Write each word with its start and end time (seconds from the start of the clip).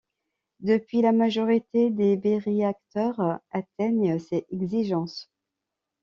Depuis, 0.61 1.03
la 1.03 1.11
majorité 1.11 1.91
des 1.91 2.17
biréacteurs 2.17 3.39
atteignent 3.51 4.17
ces 4.17 4.47
exigences. 4.49 5.29